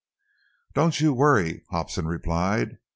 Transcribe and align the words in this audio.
"Don't 0.73 0.99
you 0.99 1.13
worry," 1.13 1.63
Hobson 1.69 2.07
replied. 2.07 2.79